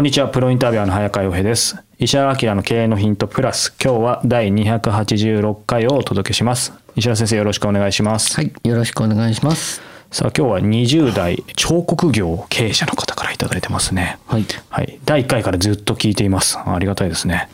[0.00, 1.76] こんにちは、プロインタビュアーの早川洋平です。
[1.98, 6.72] 石原明の経営のヒントプラス、今日は第286回をお届けします。
[6.96, 8.34] 石原先生、よろしくお願いします。
[8.34, 9.82] はい、よろしくお願いします。
[10.10, 14.18] さあ、今日は20代彫刻業経営者の方からいただいてますね。
[14.26, 14.46] はい。
[14.70, 14.98] はい。
[15.04, 16.58] 第1回からずっと聞いています。
[16.58, 17.50] ありがたいですね。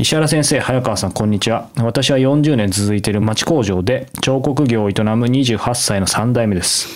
[0.00, 1.68] 石原先生、早川さん、こんにちは。
[1.76, 6.88] 私は40年続いている町工場で彫刻業を営む28歳の3代目です。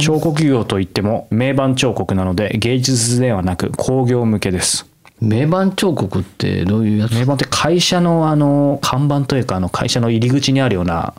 [0.00, 4.90] 彫刻業といっても名盤彫刻なので芸術ではなく工業向けです。
[5.20, 7.14] 名盤彫刻ってどういうやつ？
[7.14, 11.14] 名盤って会社のあの看板というかあの会社の入り口にあるような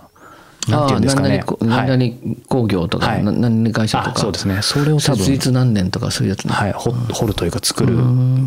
[0.70, 1.44] なんていうんですかね。
[1.62, 2.18] 何々はい
[2.48, 4.14] 工業とか、はいな何々会社とか。
[4.16, 4.62] あそうですね。
[4.62, 6.54] それを多設分立何年とかそういうやつね。
[6.54, 7.98] はい、ほ掘るというか作る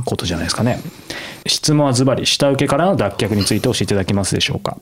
[0.04, 0.80] ことじゃないですかね。
[1.46, 4.76] 質問はズバリ下請けからの脱却について教えていただけますでしょうか。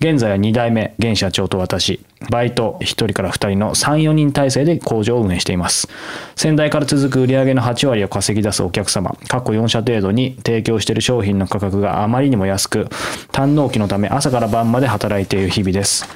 [0.00, 5.88] 現在は2代目現社長と私バイト1人から2人の34人体制で工場を運営しています
[6.36, 12.84] 先代から続く売上の8割を稼ぎ出すお客様過去4社程度に提供している商品の価格があまりにも安く
[13.30, 16.06] 堪能期のため朝から晩まで働いている日々です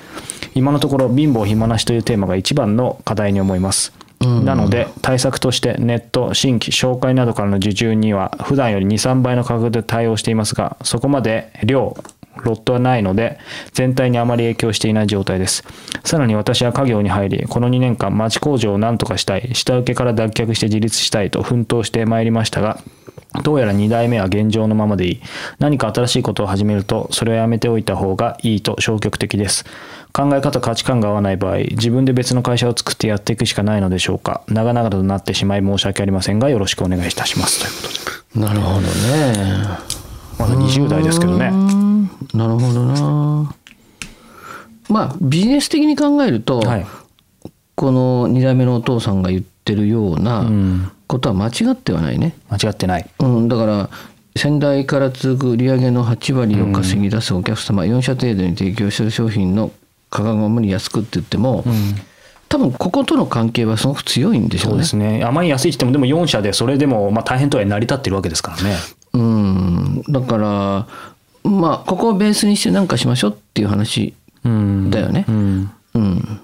[0.55, 3.93] 今のところ貧乏暇なしというテーマが一番の課題に思います。
[4.21, 11.97] なので対策としてネット新規紹介などからの受注には普段より23倍の価格で対応していますがそこまで量
[12.43, 13.39] ロットはないので
[13.73, 15.65] 全体にあまり影響していない状態です。
[16.05, 22.79] さらに私は家業に入りこの2年間町工場を何とかしたい下請けから脱却して自立したいと奮闘してまいりましたが
[23.43, 25.21] どうやら2代目は現状のままでいい。
[25.59, 29.65] 何か新しいことを始めるとそれをやめておいた方がいいと消極的です
[30.17, 34.43] 考え方価値観が合わない場合自分で別の会社を作ってやっていくしかないのでしょうか。
[34.47, 37.61] 長々となってしまい申し訳ありませんがよろしくお願いいたします。
[37.61, 38.47] ということで。
[38.47, 38.89] なるほどね。
[40.39, 41.49] まだ20代ですけどね。
[41.49, 42.11] うん。
[42.33, 43.55] なるほどな。
[44.89, 46.87] まあビジネス的に考えると、はい。
[47.75, 50.93] この2代目のお父さんが言ってるよううなん。
[51.09, 52.37] ことは間違ってはないね。
[52.51, 53.11] 間違ってない。
[53.19, 53.91] うん、だから
[54.37, 59.73] 先代から続く売上の8割を稼ぎ出すお客様、4社程度に提供している商品の
[60.15, 61.65] 価格が無理安くって言っても、
[62.49, 64.83] 多分こことの関係はすごく強いんでしょそううね。
[64.83, 65.25] ですね。
[65.25, 68.77] あまり安いって言ってもでも4社でそれでもまあ大変とは成り立ってるわけですからね。
[69.13, 70.87] うん、だから
[71.51, 74.15] まあここをベースにして何かしましょうっていう話
[74.45, 75.25] うんだよね。
[75.29, 75.71] うん。
[75.95, 76.41] うん、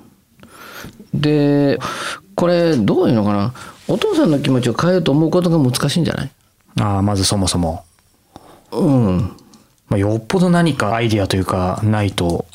[1.14, 1.78] で
[2.34, 3.54] これどういうのかな？
[3.86, 6.30] お父さんの気持ちを変えようと思うことが難しいんじゃない？
[6.80, 7.84] ああまずそもそも、
[8.72, 9.18] うん、
[9.88, 12.46] まあ、よっぽど何かアイディアというかないと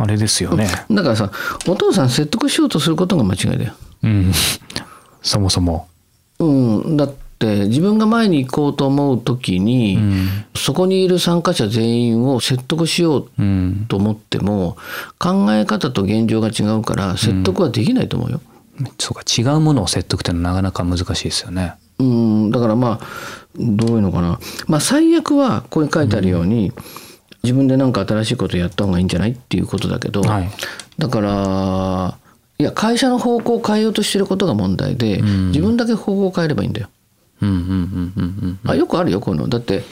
[0.00, 0.68] あれですよね。
[0.90, 1.32] だからさ
[1.66, 3.72] お父さん説得しようとすることが間違いだよ。
[4.04, 4.32] うん。
[5.22, 5.88] そもそも。
[6.38, 9.98] うん、だって自分が前に行こうと思う時に、
[10.54, 14.76] そこにいる参加者全員を説得しよううんと思っても
[15.18, 18.40] 考え方と現状が違うから説得はできないと思うよ。
[19.00, 21.74] そうか違うものを説得ってのはなかなか難しいですよね。
[21.98, 23.06] うん、だからまあ
[23.58, 24.38] どういうのかな、
[24.68, 26.72] まあ、最悪はここに書いてあるように、
[27.42, 30.50] 自分で何か新しいことやった方がいいんじゃないっていうことだけど、はい。
[30.98, 32.18] だから
[32.58, 36.88] いや会社の方向を変えようとしてることが問題で、自分だけ方向を変えればいいんだよ。
[37.40, 38.70] うんうんうんうんうん。
[38.70, 39.48] あよくあるよこういうの。
[39.48, 39.84] だって、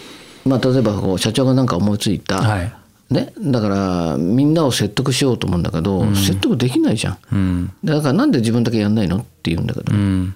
[0.44, 2.72] まあ、例えばこう社長が何か思いついた、はい。
[3.08, 7.18] ね、だからみんなを説得しようと思うんだけど、説得できないじゃん。
[7.30, 7.72] うん。
[7.84, 9.18] だからなんで自分だけやんないの？
[9.18, 10.34] って言うんだけど、うん。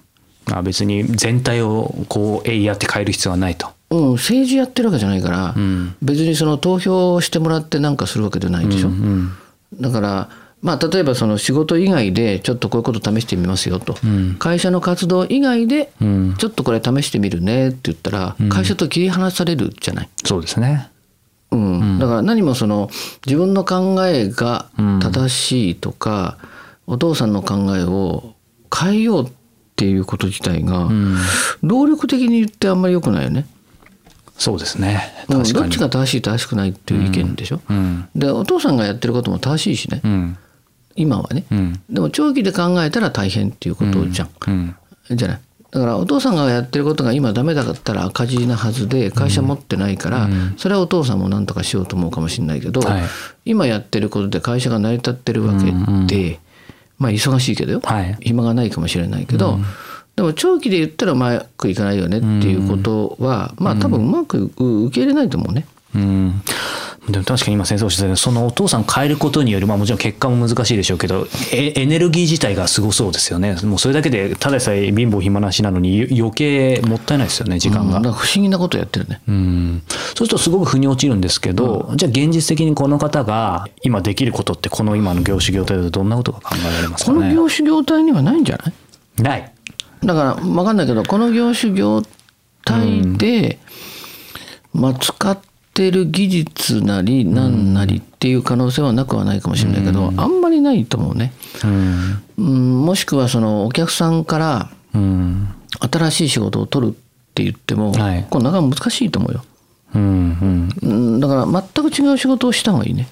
[0.49, 5.95] あ別に全体をこうえいやって変える必要はないとうん、政治やってるわけじゃないから、ん。
[6.01, 9.31] 別にその投票してもらってなんかするわけじゃないでしょ、うん
[9.73, 10.29] だから
[10.61, 14.35] まあ例えばその仕事以外でちょっとこういうこと試してみますよと、ん。
[14.35, 16.35] 会社の活動以外でうん。
[16.37, 20.89] ちょっとこれ試してみるねって言ったら、会社と切り離されるじゃない、そうですね。
[21.51, 21.99] うん。
[21.99, 22.89] だから何もその
[23.25, 24.69] 自分の考えが
[25.01, 26.37] 正しいとか、
[26.85, 28.35] お父さんの考えを
[28.73, 29.31] 変えようっ
[29.75, 31.17] ていうこと自体が、ん。
[31.63, 33.47] 労力的に言ってあんまり良くないよね。
[34.41, 35.13] そうですね。
[35.29, 35.65] うん確かに。
[35.65, 38.09] どっちが正しい正しくないっていう意見でしょ、うん。
[38.15, 40.37] でお父さんがやってることも正しいしね、うん。
[40.95, 41.81] 今はね、うん。
[41.89, 44.75] でも長期で考えたら大変っていうことじゃん、うん。
[45.11, 45.39] じゃない？
[45.69, 50.27] だからお父さんがやってることが今ダメだったら赤字なはずで会社持ってないから、
[50.57, 53.03] それはお父さんも何とかしようと思うかもしれないけど、はい。
[53.45, 55.71] 今やってることで会社が成り立ってるわけ
[56.13, 56.39] で、
[56.97, 58.17] まあ忙しいけどよ、はい。
[58.19, 59.59] 暇がないかもしれないけど、
[60.21, 65.65] でも長期で言ったらうまくいかないよねっていうことは、まあ多分うまく受け入れないと思うね。
[65.95, 66.41] うん。
[67.09, 73.55] でも確かに今先生おっしゃったようにそのお父さんを変えることによる、まあ、もちろん結果も難しいでしょうけどエエネルギー自体がすごそうですよね。
[73.63, 77.97] もうそれだけでただでさえ貧乏暇なしなのに余計もったいないですよね時間が。
[77.97, 78.03] うん。
[78.03, 79.19] 不思議なことやってるね。
[79.27, 79.83] うん。
[79.87, 87.17] そうするとすごく腑に落ちるんですけど、じゃあ現実的にこの方が今できることってこの今の業種業態でどんなことが考えられますかね？
[87.17, 88.73] この業種業態にはないんじゃない？
[89.23, 89.51] ない。
[90.03, 92.01] だから分かんないけどこの業種業
[92.65, 93.59] 態で、
[94.73, 95.39] まあ、使っ
[95.73, 101.33] てる技術なり何なりっていう可能性はなくはないかもしれないけど、あんまりないと思うね。
[101.63, 106.95] うんうん、もしくはそのお客さんからうん新しい仕事を取るっ
[107.33, 109.43] て言っても、はいこれなかなか難しいと思うよ。
[109.93, 113.07] うんうんうん、だから全く違う仕事をした方がいいね。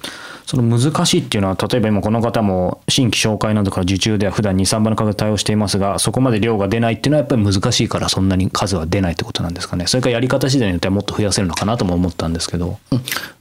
[0.49, 9.85] その難しいっていうのは例えば今この方も新規紹介などから受注では普段23倍の価格で対応していますがそこまで量が出ないっていうのはやっぱり難しいからそんなに数は出ないってことなんですかね。
[9.85, 12.79] それからやり方次第によってはもっと増やせるのかなとも思ったんですけど。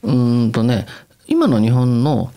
[0.03, 0.85] うんとね
[1.25, 2.31] 今の日本の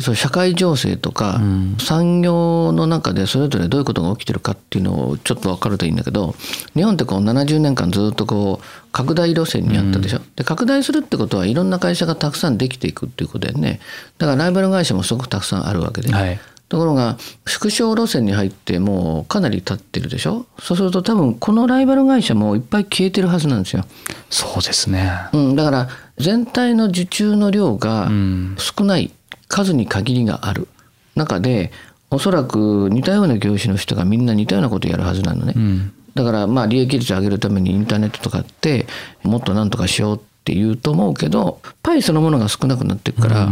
[0.00, 1.40] そう社会情勢とか、
[1.78, 6.34] 産業の中でそれぞれどういうことが起きてるかっていうのをちょっと分かるといいんだけど
[6.74, 13.80] 日本ってこう70年間ずっとこう拡大路線にあったでしょ、で拡大するってことはいろんな会社がたくさんできていくっていうことだよね。
[14.18, 16.38] だからライバル会社もすごくたくさんあるわけで、はい。
[16.68, 17.16] ところが
[17.46, 20.46] 縮小路線に入ってもうかなり経ってるでしょ？
[20.58, 23.84] そうすると多分このライバル会社もいっぱい消えてるはずなんですよ。
[24.30, 25.12] そうですね。
[25.32, 25.88] うん、だから
[26.18, 28.56] 全体の受注の量がん。
[28.58, 29.12] 少ない
[29.48, 30.68] 数に限りがある。
[31.14, 31.72] 中で
[32.10, 35.92] おそらく似たような業種の人がみんな似たようなことをやるはずなのね、ん。
[36.14, 38.86] だからまあ利益率を上げるためにインターネットとかって
[39.22, 43.48] もっとなんとかしようって言うと思うけどパイそのものが少なくなっていくから、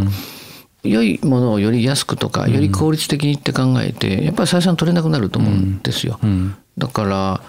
[0.85, 5.81] 良いものをより安くとかより効率的にって考えてやっぱり採算取れなくなると思うん。
[5.81, 6.55] ですよ、うん。
[6.79, 7.41] だから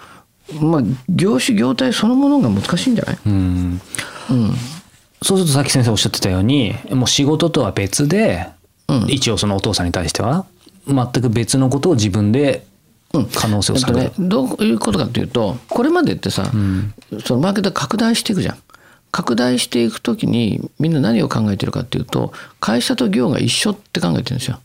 [0.60, 3.80] まあ業種業態そのものが難しいんじゃない、うん。
[4.30, 4.54] うん
[5.26, 8.46] そうするとさっき先生おっしゃってたようにもう仕事とは別で、
[8.86, 9.06] うん。
[9.08, 10.46] 一応そのお父さんに対しては
[10.86, 12.64] 全く別のことを自分で
[13.34, 16.44] 可能性をえっと探るね、、どういうことかっていうとこれまでってさ、
[17.24, 18.56] そのマーケットが拡大していくじゃん。
[19.10, 24.60] 拡大していくときにみんな何を考えてるかっていうと会社と業が一緒って考えてるんですよ。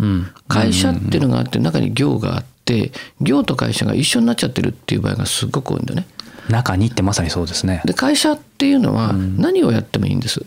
[0.00, 0.26] うん。
[0.48, 2.92] 会社っていうのがあって中に業があって
[3.22, 6.06] 業と会社が一緒になっちゃってるっていう場合がすごく多いんだよね。
[6.48, 7.82] 中にってまさにそうですね。
[7.84, 10.44] で会社っていうのは何をやってもいいんです。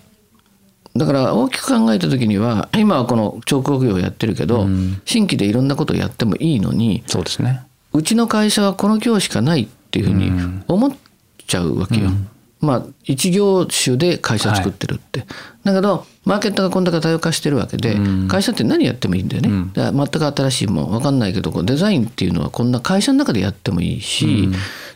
[0.96, 4.68] だから大きく考えた時には今はこの彫刻業をやってるけど、
[5.06, 7.62] 新規でいろんなことをやってもいいのにそうですね。
[7.94, 10.32] うちの会社はこの業しかないっていうふうに
[10.68, 10.92] 思っ
[11.46, 12.10] ちゃうわけよ。
[12.60, 15.26] まあ一業種で会社作ってるって、
[15.64, 17.96] だけどマーケットがこんだけ多様化してるわけで、
[18.28, 24.50] 会社って何やってもいいんだよね、だから全く新しいもん分かんないけどデザインっていうのはこんな会社の中でやってもいいし、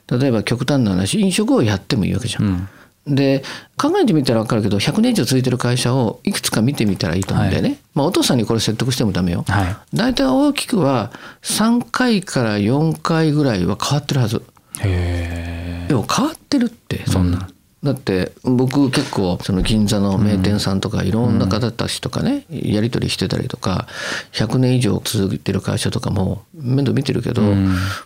[0.10, 2.70] 例えば極端な話飲食をやってもいいわけじゃん。
[3.08, 3.44] で
[3.78, 7.80] 考えてみたら分かるけど100年以上続いてる会社をいくつか見てみたらいいと思うんだよね。
[7.96, 9.44] まあ、お父さんにこれ説得してもダメよ。
[9.48, 11.12] はい大体大きくは
[11.42, 14.44] 3回から4回ぐらいは変わってるはず。
[14.80, 17.50] へでも変わってるってそんな、
[17.84, 23.88] だって僕結構その銀座の名店さんとかいろんな方たちとかねやり取りしてたりとか
[24.34, 27.42] 100年以上続いてる会社とかも面倒見てるけど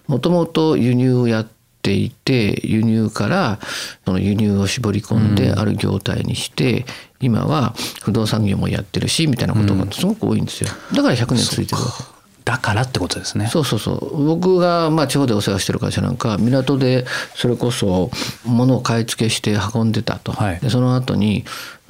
[0.07, 1.45] もともと輸入をや
[1.85, 3.59] っていて輸入から
[4.05, 6.85] その輸入を絞り込んである業態にして
[7.19, 10.69] 今は不動産業もやってるしみたいなことがすごく多いんですよ。
[10.95, 12.15] だから100年続いてるわけ。
[12.43, 13.47] だからってことですね。
[13.47, 14.25] そうそうそう。
[14.25, 18.11] 僕がまあ地方でお世話してる会社なんか港でそれこそ
[18.45, 20.59] 物を買い付けして運んでたと、はい。
[20.59, 21.43] でその後に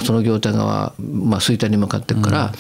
[0.04, 2.54] その業態側、まあ、衰退に向かっていくから、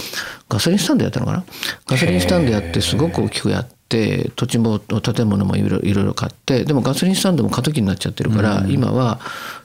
[0.47, 1.43] ガソリンスタンドやったのかな？
[1.85, 9.19] ガソリンスタンドやってすごく大きくやって土地も建物もいろいろ買ってでもガソリンスタンドも過渡期になっちゃってるから、今は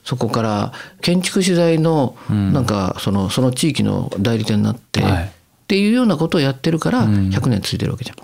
[0.04, 5.24] そこから建築資材のなんかそのその地域の代理店になって、はい。
[5.24, 5.28] っ
[5.70, 8.16] ていうようなことをやってるから100年続いてるわけじゃん。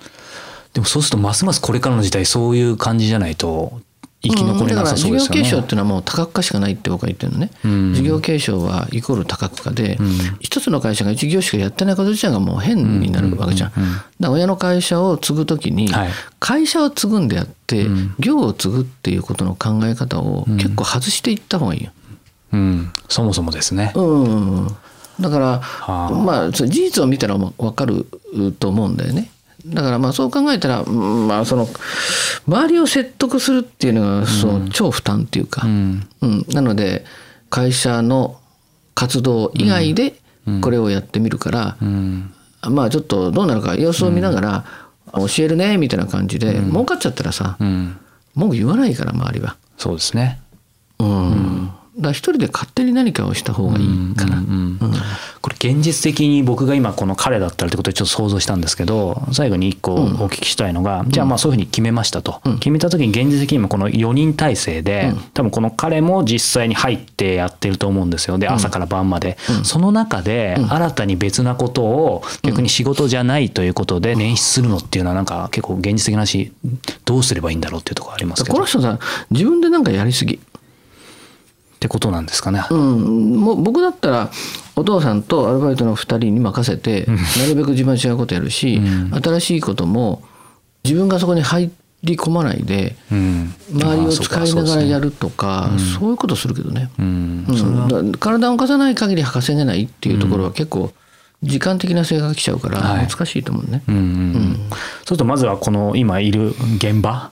[0.73, 3.81] でもそうするとますますこれからの時代そういう感じじゃないと
[4.23, 5.29] 生き残れなさそうですよね。
[5.29, 7.51] だから事業継承っていうのはもう多角化しかないって僕は言ってるのね、
[7.95, 9.99] 事業継承はイコール多角化で、
[10.41, 13.71] 一つの会社が一業しかやってないこと自体がもう変になるわけじゃん。
[13.71, 13.83] だか
[14.21, 16.09] ら親の会社を継ぐ時に、はい
[16.39, 17.87] 会社を継ぐんであって、
[18.21, 21.91] 業を継ぐっていうことの考え方を結構外していった方がいいよ。
[22.53, 23.93] うん、そもそもですね。
[23.97, 24.77] うん、
[25.21, 28.07] だからあまあ事実を見たら分かる
[28.61, 29.31] と思うんだよね。
[29.65, 31.67] だからまあそう考えたら、うんまあ、その
[32.47, 36.09] 周りを説得するっていうのがその超負担っていうか、うん。
[36.21, 36.45] うん。
[36.49, 37.05] なので
[37.51, 38.41] 会社の
[38.95, 40.15] 活動以外で
[40.61, 42.33] これをやってみるから、うん。
[42.69, 44.65] まあちょっとどうなるか様子を見ながら
[45.15, 47.99] 教えるねみたいな感じで、儲かっちゃったらさうん、
[48.35, 49.57] 文句言わないから周りは。
[49.79, 50.41] そうですね。
[50.99, 54.39] うんだ一人で勝手に何かをした方がいいかな。
[54.39, 54.79] うん
[55.47, 68.39] これ現実的に僕が今この彼だったらってことでちょっと想像したんですけど最後に一個お聞きしたいのが、じゃあまあそういうふうに決めましたと、決めた時に現実的に今この4人体制で、多分この彼も実際に入ってやってると思うんですよ。
[68.39, 76.53] で朝から晩まで、その中で新たに別なことを逆に仕事じゃないということで捻出するのっていうのはなんか結構現実的な話
[77.05, 78.55] どうすればいいんだろうっていうところありますけど。
[78.55, 78.99] っこの人さ
[79.31, 80.41] 自分でなんかやりすぎ。
[81.79, 82.65] てことなんですかね。
[82.71, 84.31] うん、もう僕だったら
[84.75, 87.15] お父さんとアルバイトの2人に任せてな
[87.49, 88.81] るべく自分は違うことやるし、
[89.23, 90.23] 新しいことも
[90.85, 91.71] 自分がそこに入
[92.03, 93.55] り込まないでうん。
[93.73, 95.07] 周りを使いながらやる。
[95.07, 96.91] るとかそういうことするけどね、
[98.21, 100.93] 体を動かさない限り稼げないっていうところは結構
[101.43, 103.07] 時間的な性が来ちゃうからはい。
[103.07, 104.03] 難しいと思うね、うんうん。
[104.03, 104.55] うん。
[104.55, 107.31] そうするとまずはこの今いる現場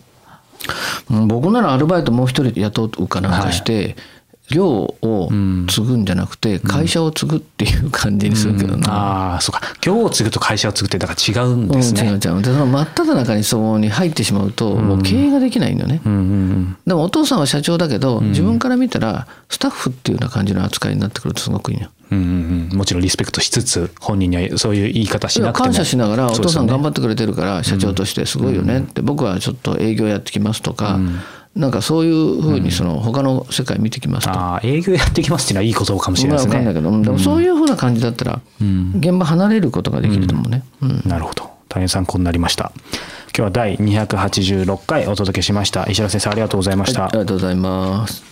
[1.11, 3.97] うん僕ならアルバイトもう一人雇うかなんかして、
[4.51, 5.29] 業を
[5.69, 8.93] 継ぐんじゃなくて会社を継ぐっていう感じにするけどな。
[8.93, 9.63] ああそうか。
[9.81, 12.03] 業を継ぐと会社を継ぐってだから違うんですね。
[12.03, 12.43] うん違う違う。
[12.43, 16.77] でその真っ只中にそこに入ってしまうともう経営ができないんだよね、うんうん。
[16.87, 21.91] でもお父さんは社長だけど自分から見たらスタッフっていうような感じの扱いになってくるとすごくいいよ。
[22.11, 22.79] うんうんうん。
[22.79, 25.65] もちろんリスペクトしつつ本人にはそういう言い方しなくても。
[25.67, 30.99] 感謝しながらお父さん頑張っってくれてるから社長としてすごいよねって僕はちょっと営業やってきますとか
[31.55, 36.59] なんかそういうふうにその他の世界見てきますとああ営業やってきますっていうのはいい言葉かもしれまあないですね。
[36.59, 38.41] 分かんないけど、うんでもそういうふうな感じだったら
[38.99, 40.65] 現場離れることができると思うね。
[40.83, 42.73] うんなるほど大変参考になりました。
[43.37, 47.03] 今日は第286回お届けしました石原先生ありがとうございました。
[47.03, 48.25] はいありがとうございます。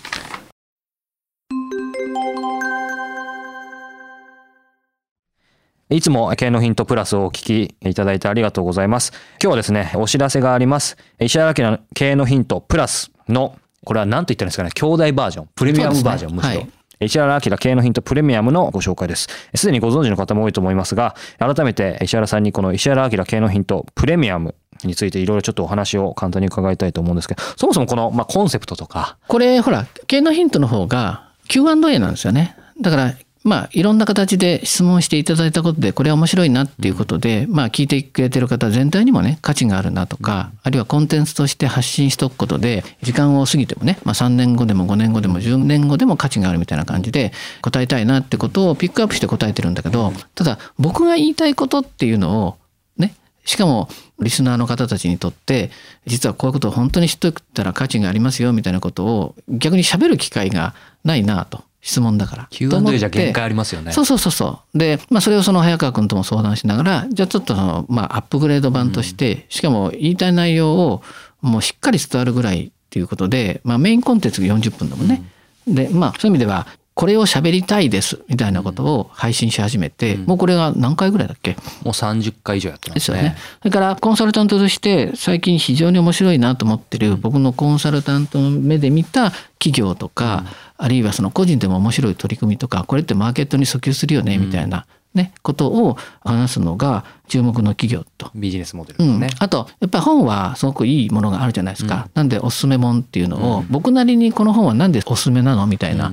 [5.91, 9.13] いつも経営のヒントプラスをお聞きいただいてありがとうございます。
[9.41, 10.97] 今日はですね、お知らせがあります。
[11.21, 16.61] 石原明の経営のヒントプラスの、これは何と言ったらいいんですかね、兄弟バージョン、プレミアムバージョン、むしろ。
[16.61, 16.71] はい
[17.05, 19.29] 石原明経営のヒントプレミアムのご紹介です。
[19.55, 32.57] すでにご存知の方も多いと思いますが、改めて石原さんにこの石原明経営のヒントプレミアムについていろいろちょっとお話を簡単に伺いたいと思うんですけど、そもそもこの、まあ、コンセプトとか、これほら経営のヒントの方が Q&A なんですよね。
[32.81, 47.33] だからまあいろんな形で質問していただいたことでこれは面白いなっていうことで、まあ聞いてくれてる方全体にもね価値があるなとか、あるいはコンテンツとして発信しておくことで時間を過ぎてもね、まあ、3年後でも5年後でも10年後でも価値があるみたいな感じで
[47.63, 52.59] 答えたいなってことをピックアップして答えてるんだけどただ僕が言いたいことっていうのを
[52.97, 53.89] ねしかも
[54.21, 55.71] リスナーの方たちにとって
[56.07, 62.47] 実はこういうことを本当に知っておいたら価値がありますよみたいなことを逆に喋る機会がないなと質問だから。
[62.51, 63.93] Q&A じゃ限界ありますよね。
[63.93, 64.79] そうそうそうそう。
[64.79, 71.03] で、まあそれをその早川君とも相談しながら、じゃあちょっとその、まあアップグレード版として、しかも言いたい内容を
[71.41, 75.25] もうしっかり伝わるぐらいっていうことで、まあメインコンテンツが40分だもんね。
[75.67, 76.69] で、まあそういう意味では、
[77.03, 81.57] これを喋りたいですみたいなことを配信し始めて、もうこれが何回ぐらいだっけ？
[81.83, 83.23] もう30回以上やってまですよね。
[83.23, 83.37] すね。。
[83.59, 90.45] それからコンサルタントとして最近非常に面白いなと思ってる僕のコンサルタントの目で見た企業とか、
[90.77, 98.31] あるいはその個人でも面白い取り組みとかこれってマーケットに訴求するよねみたいな、ね、ことを話すのが注目の企業と。
[98.37, 99.27] ビジネスモデルうん。
[99.41, 105.67] あとやっぱり本はすごくいいものがあるじゃないですか、なんでおすすめ本っていうのを、僕なりにこの本はなんでおすすめなの？
[105.67, 106.13] みたいな、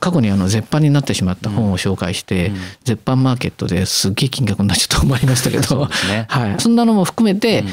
[0.00, 2.52] 過去にあの絶版になってしまった本を紹介して、
[2.84, 6.26] 絶版マーケットですっげえ金額になっちゃったと思いましたけどね。
[6.28, 7.64] はい、そんなのも含めて、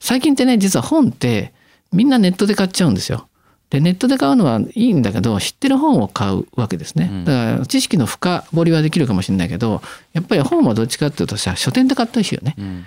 [0.00, 1.52] 最近ってね実は本って
[1.92, 3.28] みんなネットで買っちゃうんですよ。
[3.70, 7.10] でネットで買うのはいいんだけど知ってる本を買うわけですね。
[7.24, 12.54] だから知識の深掘りはできるかもしれないけどやっぱり本はどっちかっていうとさ書店で買ってほしいよね。
[12.58, 12.86] うん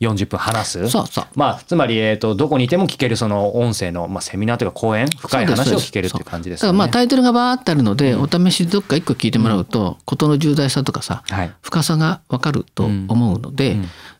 [0.00, 0.88] 40分話す？
[0.90, 6.78] そうそうまあ、つまり、えっ、と、どこにいても聞けるその音声の、まあ、セミナーというか講演、深い話を聞けるっていう感じですよね。
[6.78, 11.52] だからまあタイトルがバーってあるので、お試しでどっか一個聞いてもらうと、事の重大さとかさ、はい。
[11.62, 13.78] 深さがわかると思うので、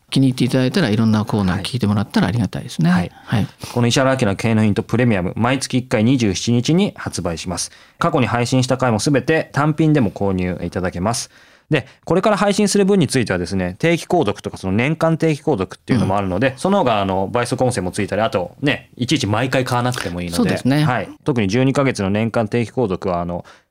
[0.09, 2.89] 気に入っていただいたらいろんなコーナー聞いてもらったらありがたいですね。
[2.89, 3.11] はい。
[3.13, 7.71] はい、この石原明の経営のヒントプレミアム、毎月1回27日に発売します。
[7.99, 11.29] 過去に配信した回もすべて単品でも購入いただけます。
[11.69, 21.09] で、これから配信する分についてはですね、定期購読とかその年間定期購読っていうのもあるので、うん、その方があの倍速音声もついたり、あとね、いちいち毎回買わなくてもいいので、ね、はい。
[21.25, 23.43] 特に12ヶ月の年間定期購読はあの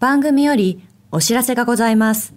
[0.00, 2.32] 番組よりお知らせがございます。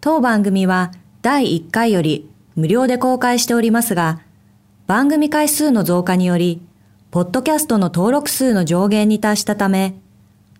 [0.00, 4.20] 当番組は第1回より無料で公開しておりますが、
[4.86, 6.62] 番組回数の増加により、
[7.10, 9.96] ポッドキャストの登録数の上限に達したため、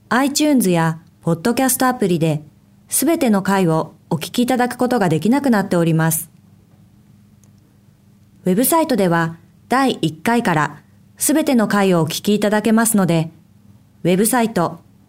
[0.09, 2.43] iTunes やポッドキャストアプリで、
[2.89, 6.29] すべての回をお聞きいただくことができなくなっております。
[8.45, 9.37] ウェブサイトでは、
[9.69, 10.83] 第1回から
[11.19, 13.31] すべての回をお聞きいただけますので、
[14.03, 14.81] ウェブサイト、